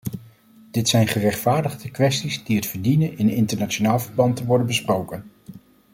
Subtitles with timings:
[0.71, 5.31] Dit zijn gerechtvaardigde kwesties die het verdienen in internationaal verband te worden besproken.